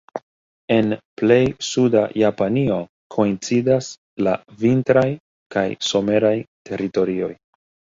[0.75, 2.79] En plej suda Japanio
[3.19, 3.93] koincidas
[4.29, 5.09] la vintraj
[5.57, 6.37] kaj someraj
[6.69, 7.35] teritorioj.